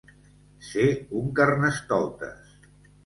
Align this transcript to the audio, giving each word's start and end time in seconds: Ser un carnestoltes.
Ser 0.69 0.85
un 1.19 1.29
carnestoltes. 1.41 2.57